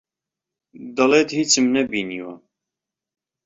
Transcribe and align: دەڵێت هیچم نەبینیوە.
دەڵێت 0.97 1.29
هیچم 1.37 1.65
نەبینیوە. 1.75 2.35